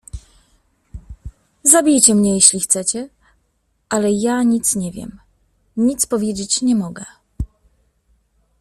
"Zabijcie 1.63 2.15
mnie, 2.15 2.33
jeśli 2.35 2.59
chcecie, 2.59 3.09
ale 3.89 4.11
ja 4.11 4.43
nic 4.43 4.75
nie 4.75 4.91
wiem, 4.91 5.19
nic 5.77 6.05
powiedzieć 6.05 6.61
nie 6.61 6.75
mogę." 6.75 7.05